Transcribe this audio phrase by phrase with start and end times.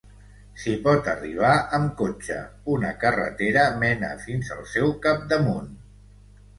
[0.61, 2.39] S'hi pot arribar amb cotxe,
[2.79, 5.75] una carretera mena fins al seu capdamunt.